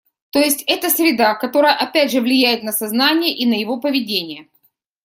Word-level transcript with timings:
То 0.31 0.39
есть 0.39 0.63
это 0.65 0.89
среда, 0.89 1.35
которая 1.35 1.75
опять 1.75 2.09
же 2.09 2.21
влияет 2.21 2.63
на 2.63 2.71
сознание 2.71 3.35
и 3.37 3.45
на 3.45 3.53
его 3.53 3.79
поведение 3.79 4.47